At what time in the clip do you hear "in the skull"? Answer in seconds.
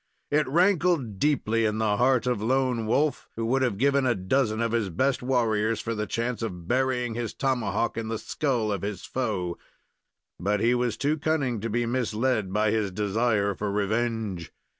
7.97-8.71